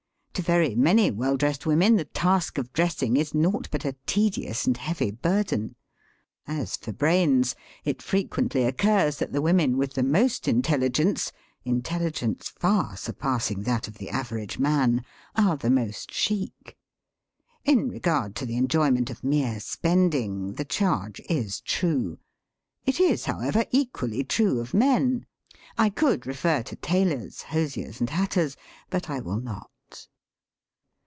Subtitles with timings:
[0.35, 3.95] To very many well dressed women the task of dress ing is naught but a
[4.07, 5.75] tedious and heavy burden.
[6.47, 7.53] As for brains,
[7.85, 11.31] it frequently occurs that the women with the most inteihgcnce
[11.63, 16.75] (intelligence far surpassing that of the average man) arc the most chic.
[17.63, 22.17] In regard to the enjoyment of mere spend ing, the charge is true.
[22.87, 25.27] It is, however, equally true of men.
[25.77, 28.57] I could refer to tailors, hosiers, and hatters,
[28.89, 29.67] but I will not.